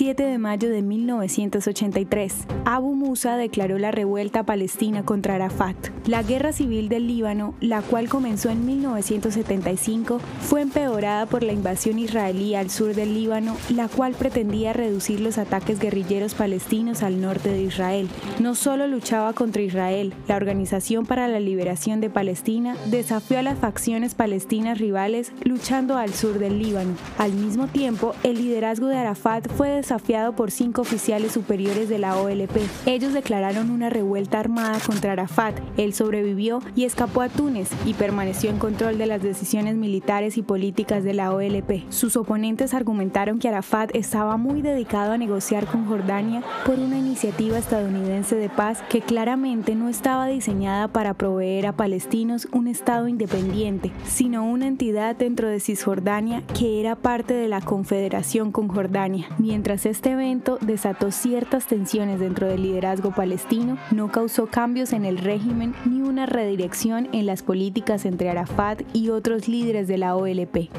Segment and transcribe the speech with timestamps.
[0.00, 5.76] 7 de mayo de 1983, Abu Musa declaró la revuelta palestina contra Arafat.
[6.06, 11.98] La guerra civil del Líbano, la cual comenzó en 1975, fue empeorada por la invasión
[11.98, 17.50] israelí al sur del Líbano, la cual pretendía reducir los ataques guerrilleros palestinos al norte
[17.50, 18.08] de Israel.
[18.38, 23.58] No solo luchaba contra Israel, la Organización para la Liberación de Palestina desafió a las
[23.58, 26.94] facciones palestinas rivales luchando al sur del Líbano.
[27.18, 32.16] Al mismo tiempo, el liderazgo de Arafat fue desafiado por cinco oficiales superiores de la
[32.16, 32.58] OLP.
[32.86, 35.58] Ellos declararon una revuelta armada contra Arafat.
[35.76, 40.42] Él sobrevivió y escapó a Túnez y permaneció en control de las decisiones militares y
[40.42, 41.90] políticas de la OLP.
[41.90, 47.58] Sus oponentes argumentaron que Arafat estaba muy dedicado a negociar con Jordania por una iniciativa
[47.58, 53.90] estadounidense de paz que claramente no estaba diseñada para proveer a palestinos un Estado independiente,
[54.04, 59.26] sino una entidad dentro de Cisjordania que era parte de la Confederación con Jordania.
[59.38, 65.18] Mientras este evento desató ciertas tensiones dentro del liderazgo palestino, no causó cambios en el
[65.18, 70.70] régimen ni una redirección en las políticas entre Arafat y otros líderes de la OLP.